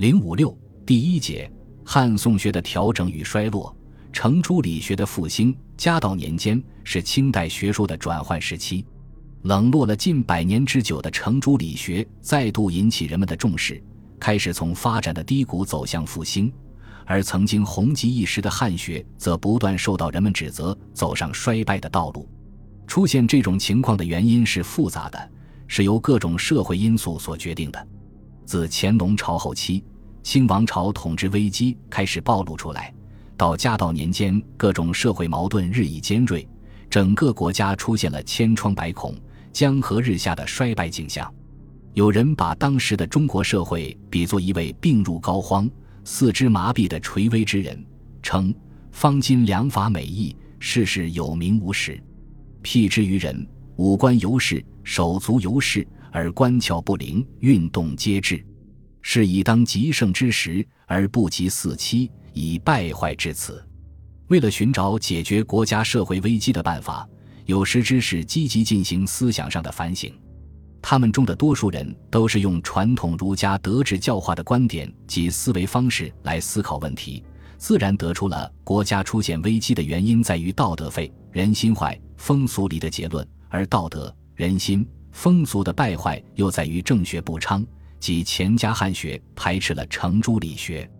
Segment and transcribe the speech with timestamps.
[0.00, 0.56] 零五六
[0.86, 1.52] 第一节：
[1.84, 3.76] 汉宋学的调整与衰落，
[4.14, 5.54] 程朱理学的复兴。
[5.76, 8.82] 嘉道年间是清代学术的转换时期，
[9.42, 13.78] 冷落了近百年之久的程朱理学再度引起人们的重视，
[14.18, 16.50] 开始从发展的低谷走向复兴。
[17.04, 22.26] 而曾经红极一时的汉学，则不断受到人们指责，走上衰败的道路。
[22.86, 25.30] 出现这种情况的原因是复杂的，
[25.66, 27.88] 是由各种社会因素所决定的。
[28.46, 29.84] 自乾隆朝后期，
[30.22, 32.92] 清王朝统治危机开始暴露出来，
[33.36, 36.46] 到嘉道年间，各种社会矛盾日益尖锐，
[36.88, 39.14] 整个国家出现了千疮百孔、
[39.52, 41.32] 江河日下的衰败景象。
[41.94, 45.68] 有人把当时的中国社会比作一位病入膏肓、
[46.04, 47.84] 四肢麻痹的垂危之人，
[48.22, 48.54] 称
[48.92, 52.00] ：“方今良法美意，世事有名无实，
[52.62, 58.44] 辟之于人，五官犹是，手足犹是。”而官窍不灵，运动皆滞，
[59.02, 63.64] 是以当极盛之时，而不及四期，以败坏至此。
[64.28, 67.08] 为了寻找解决国家社会危机的办法，
[67.46, 70.12] 有识之士积极进行思想上的反省。
[70.82, 77.22] 他们中的多数人都是用传统儒家德治教化的观点及思维方式来思考问题，
[77.58, 84.86] 自然得出了国家出现危机的原因在于道德废、人心坏、风俗离的结论，而道德、人心。
[85.12, 87.66] 风俗的败坏又在于政学不昌，
[88.00, 90.90] 即钱家汉学排斥了程朱理学。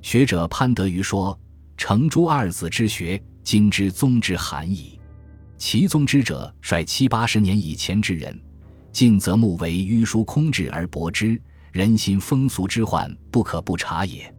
[0.00, 1.38] 学者潘德瑜说
[1.76, 4.98] ：“程朱二子之学，今之宗之罕矣。
[5.58, 8.40] 其宗之者，率七八十年以前之人，
[8.92, 11.40] 近则目为迂疏空志而博之，
[11.72, 14.32] 人心风俗之患不可不察也。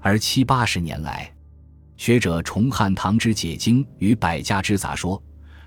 [0.00, 1.32] 而七八十年来，
[1.96, 5.22] 学者崇汉唐之解经与百家之杂说，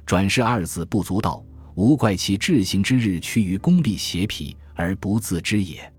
[0.06, 1.42] 转世二子不足道。”
[1.76, 5.92] 无怪其志行之日趋于功利邪僻而不自知也。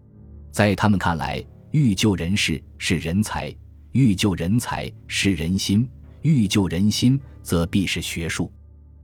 [0.53, 3.55] 在他们看来，欲救人世是人才，
[3.93, 5.89] 欲救人才是人心，
[6.23, 8.53] 欲救人心则必是学术。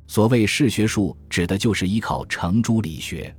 [0.06, 3.34] 所谓是学术，指的就是依靠程朱理学。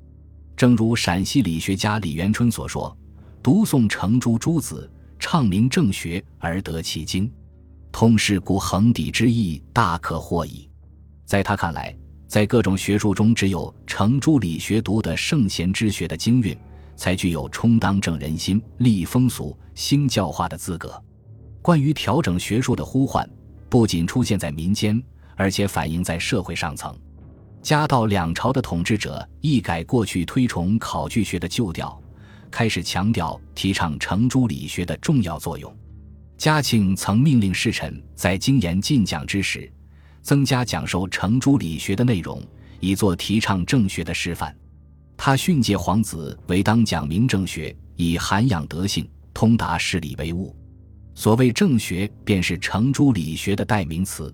[0.55, 2.95] 正如陕西理学家李元春所说
[3.41, 7.31] ：“读诵程朱诸子，畅明正学而得其精，
[7.91, 10.69] 通世故恒底之意，大可获矣。”
[11.25, 11.95] 在他看来。
[12.33, 16.57] 在各种学术中，只有程朱理学读的圣贤之学的经韵，
[16.95, 20.99] 才具有充当正人心、立风俗、兴教化的资格。
[21.61, 23.29] 关于调整学术的呼唤，
[23.69, 24.99] 不仅出现在民间，
[25.35, 26.91] 而且反映在社会上层。
[27.61, 32.01] 嘉道两朝的统治者一改过去推崇考据学的旧调，
[32.49, 35.71] 开始强调提倡程朱理学的重要作用。
[36.35, 39.71] 嘉庆曾命令侍臣在经言进讲之时。
[40.23, 42.41] 增加讲授程朱理学的内容，
[42.79, 44.55] 以作提倡正学的示范。
[45.17, 50.55] 他训诫皇子为当讲明正学，以涵养德性，通达事理为务。
[51.13, 54.33] 所谓正学，便是程朱理学的代名词。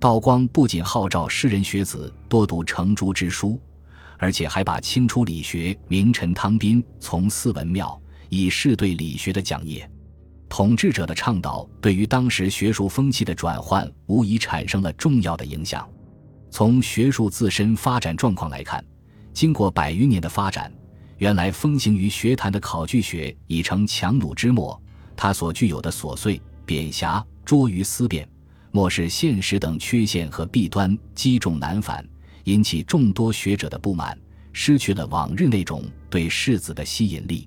[0.00, 3.60] 道光不仅号召士人学子多读程朱之书，
[4.16, 9.88] 而且还把清初理学名臣汤彬从四文庙，以示对理学的讲业。
[10.48, 15.88] 统治者的倡导对于当时学术风气的转换，无疑产生了重要的影响。
[16.50, 18.82] 从学术自身发展状况来看，
[19.32, 20.72] 经过百余年的发展，
[21.18, 24.80] 原来风行于学坛的考据学已成强弩之末。
[25.14, 28.26] 它所具有的琐碎、扁狭、拙于思辨、
[28.70, 32.06] 漠视现实等缺陷和弊端积重难返，
[32.44, 34.18] 引起众多学者的不满，
[34.52, 37.46] 失去了往日那种对世子的吸引力。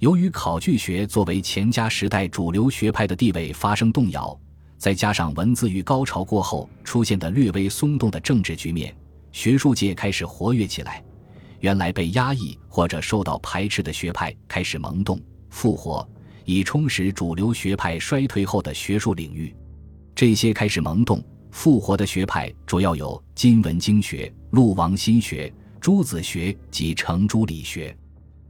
[0.00, 4.38] 由于考据学作为钱家时代主流学派的地位发生动摇，
[4.76, 8.94] 再加上文字狱高潮过后出现的略微松动的政治局面，
[9.32, 11.02] 学术界开始活跃起来。
[11.60, 15.18] 原来被压抑或者受到排斥的学派开始萌动
[15.48, 16.06] 复活，
[16.44, 19.54] 以充实主流学派衰退后的学术领域。
[20.14, 27.96] 这些开始萌动复活的学派主要有金文经学、陆王心学、朱子学及程朱理学。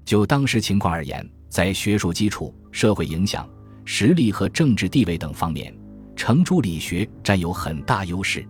[0.05, 3.49] 就当时情况而言，在学术基础、社会影响、
[3.85, 5.75] 实力和政治地位等方面，
[6.15, 8.47] 程朱理学占有很大优势。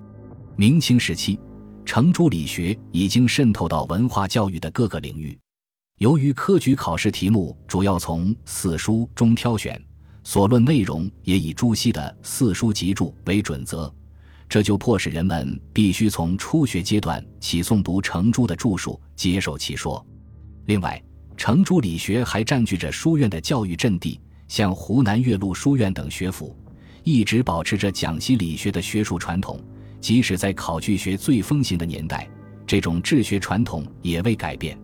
[0.57, 1.39] 明清时期，
[1.85, 5.39] 程朱理学已经渗透到文化教育的各个领域。
[5.99, 9.83] 由于科举考试题目主要从四书中挑选，
[10.25, 13.93] 所论内容也以朱熹的《四书集注》为准则，
[14.49, 20.05] 这就迫使人们必须从初学阶段起诵读程朱的著述，接受其说。
[20.67, 21.03] 另外，
[21.37, 24.19] 程朱理学还占据着书院的教育阵地，
[24.49, 26.57] 像湖南岳麓书院等学府，
[27.05, 29.61] 一直保持着讲习理学的学术传统。
[30.01, 32.29] 即使在考据学最风行的年代，
[32.67, 34.79] 这种治学传统也未改变。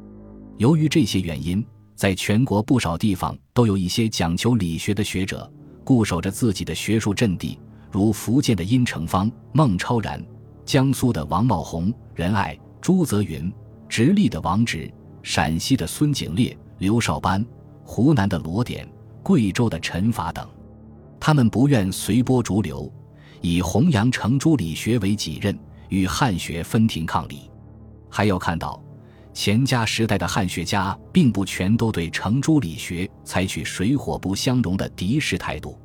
[0.58, 1.64] 由于这些原因，
[1.94, 5.50] 在全国不少地方都有一些讲求理学的学者，
[5.84, 7.58] 固守着自己的学术阵地，
[7.90, 10.22] 如福建的殷成芳、孟超然，
[10.64, 13.52] 江苏的王茂宏、任爱、朱泽云，
[13.88, 14.92] 直隶的王直，
[15.22, 17.44] 陕西的孙景烈、刘少班，
[17.84, 18.86] 湖南的罗典，
[19.22, 20.46] 贵州的陈法等。
[21.20, 22.92] 他们不愿随波逐流，
[23.40, 25.56] 以弘扬程朱理学为己任，
[25.88, 27.50] 与汉学分庭抗礼。
[28.10, 28.82] 还要看到。
[29.34, 35.80] 钱家时代的汉学家，并不全都对程朱理学采取水火不相容的敌视态度。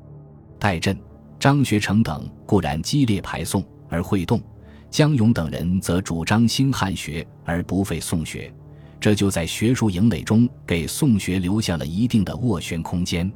[0.59, 0.99] 戴震、
[1.39, 4.37] 张学成等固然激烈排宋，而会动；
[4.91, 8.53] 江永等人则主张兴汉学，而不废宋学。
[8.99, 13.31] 这就在学术营垒中给宋学留下了一定的斡旋空间。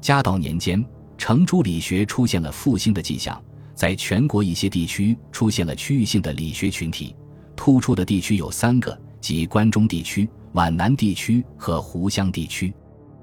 [0.00, 0.84] 嘉道年间，
[1.16, 3.42] 程朱理学出现了复兴的迹象，
[3.74, 7.14] 在全国一些地区出现了区域性的理学群体，
[7.54, 8.98] 突出的地区有三个。
[9.20, 12.70] 即关中地区、皖南地区和湖湘地区。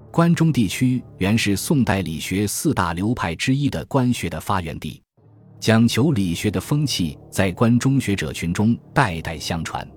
[0.09, 4.99] 关中地区原是宋代理学四大流派之一的关学的发源地，
[5.59, 9.87] 讲求理学的风气在关中学者群中代代相传。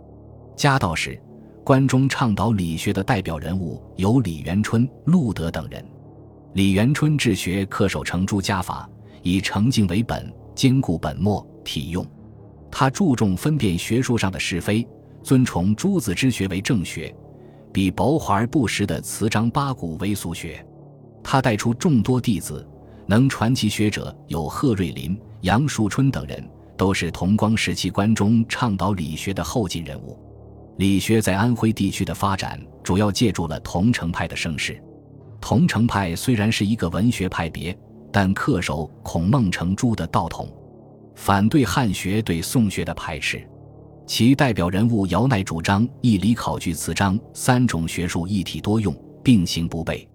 [0.54, 1.18] 嘉道时，
[1.64, 5.82] 关中倡导理学的代表人物有李元春、陆德等人。
[6.52, 8.86] 李元春治学恪守程朱家法，
[9.22, 12.06] 以诚敬为本，兼顾本末体用。
[12.70, 14.86] 他注重分辨学术上的是非。
[15.22, 17.16] 尊崇朱子之学为正学，
[17.72, 20.62] 比薄华而不实的词章八股为俗学。
[21.22, 22.68] 他带出众多弟子，
[23.06, 26.46] 能传其学者有贺瑞麟、杨树春等人，
[26.76, 30.18] 都是同光时期关中倡导理学的后进人物。
[30.76, 34.82] 理学在安徽地区的发展，主要借助了桐城派的盛世。
[35.40, 37.76] 桐城派虽然是一个文学派别，
[38.10, 40.52] 但恪守孔孟程朱的道统，
[41.14, 43.46] 反对汉学对宋学的排斥。
[44.06, 50.06] 其代表人物姚鼐主张义理考据词章三种学术一体多用并行不悖。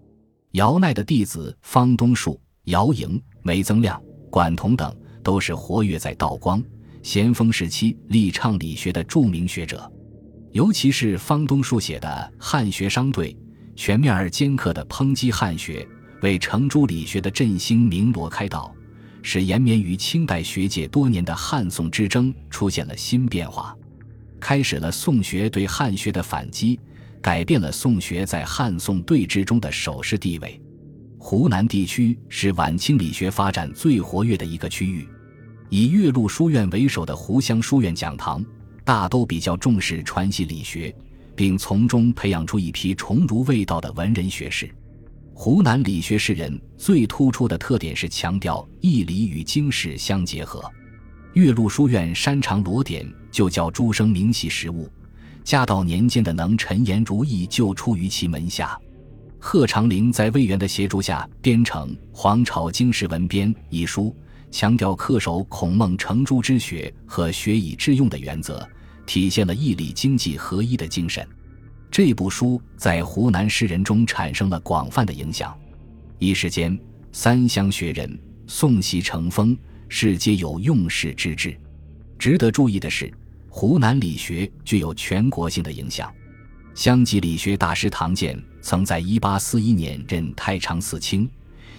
[0.51, 6.61] 姚鼐的弟子方东树、姚莹、梅增亮、管同等都是活跃在道光、
[7.01, 9.91] 咸丰时期力倡理学的著名学者。
[10.51, 12.07] 尤其是方东树写的
[12.43, 13.33] 《汉学商队》，
[13.75, 15.87] 全面而尖刻地抨击汉学，
[16.21, 18.73] 为程朱理学的振兴鸣锣开道。
[19.21, 23.75] 使延绵于清代学界多年的汉宋之争出现了新变化，
[24.39, 26.79] 开始了宋学对汉学的反击，
[27.21, 30.59] 改变了宋学在汉宋对峙中的守势地位。
[31.17, 35.05] 湖南地区是晚清理学发展最活跃的一个区域，
[35.67, 38.43] 以岳麓书院为首的湖湘书院讲堂，
[38.89, 40.91] 大都比较重视传习理学，
[41.35, 44.67] 并从中培养出一批崇儒味道的文人学士。
[45.31, 50.67] 湖南理学士人最突出的特点是强调义理与经史相结合。
[51.33, 54.89] 岳麓书院山长罗典就教诸生明习实务，
[55.43, 58.75] 嘉道年间的能陈言如意就出于其门下。
[59.37, 64.15] 贺长龄在魏源的协助下编成《皇朝经史文编》一书，
[64.49, 68.67] 强调恪守孔孟程朱之学和学以致用的原则，
[69.09, 71.27] 体现了义理经济合一的精神。
[71.89, 75.57] 这部书在湖南诗人中产生了广泛的影响，
[76.19, 76.79] 一时间
[77.11, 79.57] 三湘学人诵习成风，
[79.87, 81.59] 世皆有用世之志。
[82.19, 83.11] 值得注意的是，
[83.49, 86.13] 湖南理学具有全国性的影响。
[86.75, 91.27] 湘籍理学大师唐建曾在1841年任太常寺卿，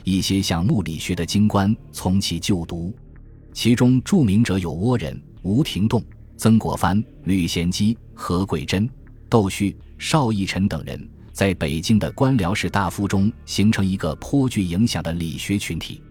[0.02, 2.92] 一些想慕理学的京官从其就读，
[3.52, 6.02] 其中著名者有倭人吴廷栋、
[6.40, 8.88] 曾国藩、吕贤基、何桂珍、
[9.28, 9.76] 窦旭。
[9.98, 16.02] 邵逸臣等人在北京的官僚士大夫中形成一个颇具影响的理学群体，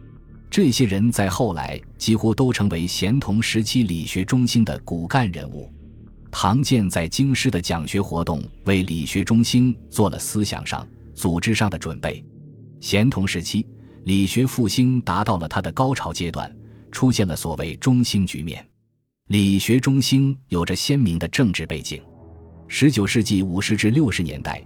[0.48, 5.68] 这些人在后来几乎都成为咸同时期理学中心的骨干人物。
[6.30, 12.24] 唐建在京师的讲学活动为理学中心做了思想上、组织上的准备。
[12.80, 13.66] 咸同时期，
[14.04, 16.56] 理学复兴达到了它的高潮阶段，
[16.92, 18.64] 出现了所谓中兴局面。
[19.30, 22.02] 理学中兴有着鲜明的政治背景。
[22.68, 24.60] 十九世纪五十至六十年代，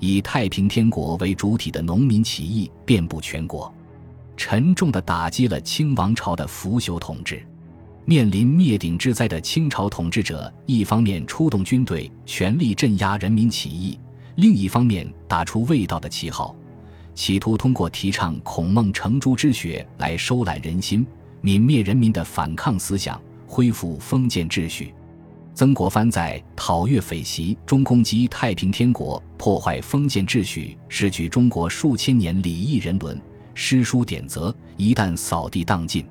[0.00, 3.72] 以太平天国为主体的农民起义遍布全国，
[4.36, 7.46] 沉重地打击了清王朝的腐朽统治。
[8.06, 13.96] 面临灭顶之灾的清朝统治者，一方面出动军队全力镇压人民起义，
[14.34, 16.56] 另一方面打出卫道的旗号，
[17.14, 21.06] 企图通过提倡孔孟程朱之学来收揽人心、
[21.40, 24.94] 泯灭人民的反抗思想，恢复封建秩序。
[25.54, 33.20] 曾国藩在讨粤匪袭中攻击太平天国，破坏封建秩序，失去中国数千年礼义人伦、
[33.54, 36.06] 诗书典则，一旦扫地荡尽。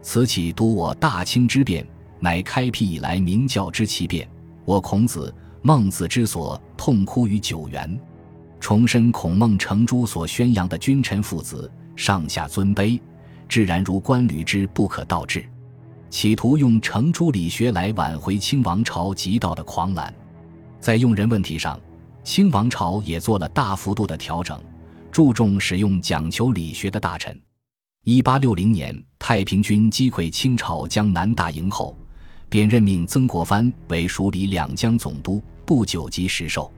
[0.00, 1.86] 此起督我大清之变，
[2.18, 4.26] 乃开辟以来明教之奇变。
[4.64, 8.00] 我孔子、孟子之所痛哭于九原。
[8.60, 12.98] 重申孔孟程朱所宣扬的君臣父子、上下尊卑，
[13.48, 15.44] 自然如关吕之不可倒置，
[16.10, 20.12] 企图用程朱理学来挽回清王朝极道的狂澜。
[20.80, 21.78] 在用人问题上，
[22.24, 24.58] 清王朝也做了大幅度的调整，
[25.10, 27.38] 注重使用讲求理学的大臣。
[28.04, 31.96] 一八六零年，太平军击溃清朝江南大营后，
[32.48, 36.72] 便任命曾国藩为署理两江总督，不久即失授。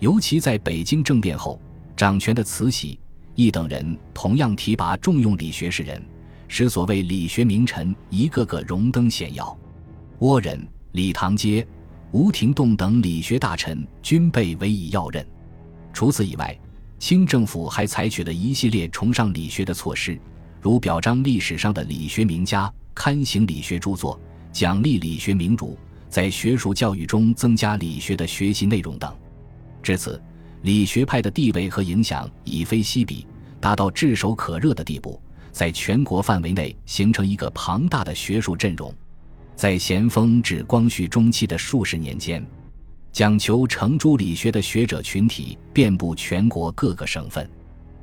[0.00, 1.60] 尤其在北京政变后，
[1.96, 2.98] 掌权的慈禧、
[3.36, 6.02] 一等人同样提拔重用理学士人，
[6.48, 9.56] 使所谓理学名臣一个个荣登显要。
[10.20, 11.66] 倭人、李唐阶、
[12.12, 15.26] 吴廷栋等理学大臣均被委以要任。
[15.92, 16.56] 除此以外，
[16.98, 20.18] 清政府还采取了一系列崇尚理学的措施，
[20.60, 24.18] 如表彰历史上的理学名家，刊行理学著作，
[24.52, 25.76] 奖励理学名儒，
[26.08, 29.12] 在学术教育中增加理学的学习内容等。
[29.82, 30.22] 至此，
[30.62, 33.26] 理学派的地位和影响已非昔比，
[33.60, 35.20] 达到炙手可热的地步，
[35.54, 38.92] 在全国范围内形成一个庞大的学术阵容。
[39.54, 42.44] 在咸丰至光绪中期的数十年间，
[43.12, 47.48] 讲求程朱理学的学者群体遍布全国各个省份，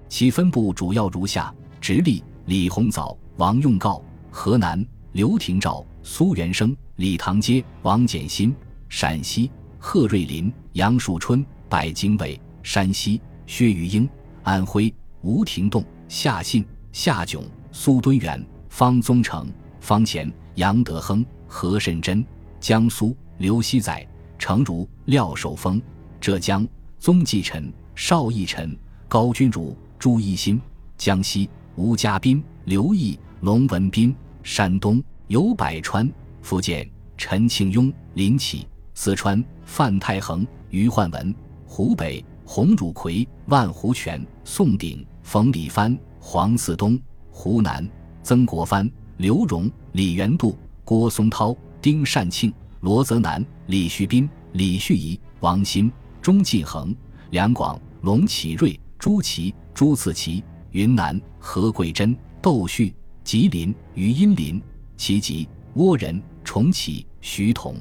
[0.07, 8.53] 其分布主要如下：直隶李鸿藻、王用诰；河南刘廷照、苏元生、李唐阶、王简新；
[8.87, 11.45] 陕西贺瑞麟、杨树春。
[11.67, 14.09] 拜经纬，山西薛玉英，
[14.43, 22.21] 安徽吴廷栋、夏信、夏炯、苏敦元、方宗成、方乾、杨德亨、何慎珍；
[22.59, 24.05] 江苏刘熙载、
[24.37, 25.79] 程儒、廖守峰；
[26.19, 26.67] 浙江
[26.99, 30.59] 宗继臣、邵义臣、高君儒、朱一新；
[30.97, 36.05] 江西吴家斌、刘毅、龙文斌；山东游百川；
[36.41, 41.33] 福建陈庆庸、林启；四川范太恒、于焕文。
[41.65, 46.97] 湖北洪汝奎、万湖泉、宋鼎、冯礼藩、黄嗣东；
[47.31, 47.85] 湖南
[48.21, 56.93] 曾国藩、刘荣、李元度、郭松涛、丁善庆、罗泽南、李旭斌、李旭仪、王新、钟继恒；
[57.31, 64.61] 两广龙启瑞、朱琦、朱次奇；云南何桂珍、窦旭；吉林余荫林、
[64.95, 67.75] 齐吉；倭人重启、徐同。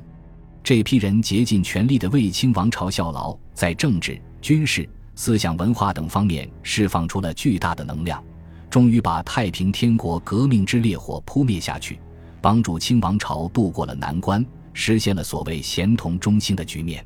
[0.65, 8.23] 这批人竭尽全力的为清王朝效劳，在政治、军事、思想、文化等方面释放出了巨大的能量，
[8.71, 11.99] 终于把太平天国革命之烈火扑灭下去，
[12.41, 17.05] 帮助清王朝渡过了难关，实现了所谓咸同中兴的局面。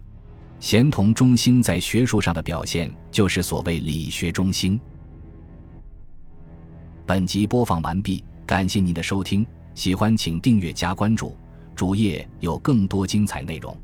[0.60, 4.78] 咸同中兴在学术上的表现，就是所谓理学中兴。
[7.06, 11.36] 本集播放完毕，感谢您的收听，喜欢请订阅加关注。
[11.74, 13.76] 主页有更多精彩内容。